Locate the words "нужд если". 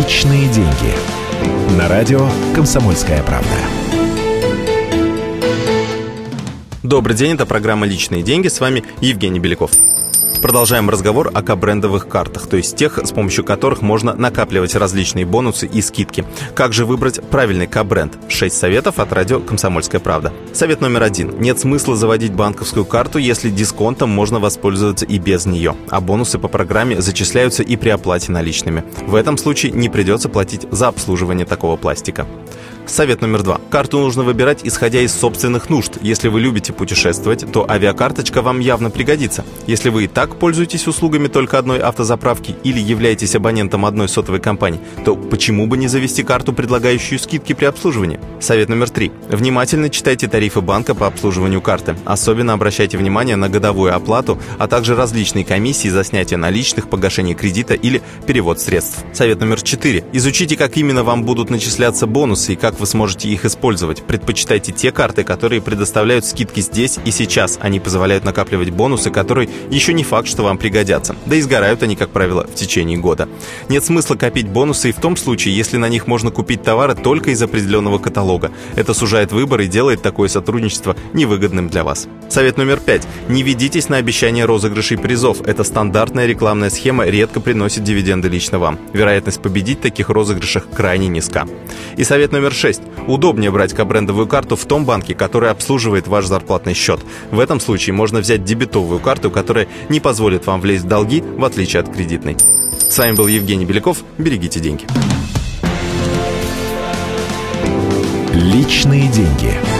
35.70-36.28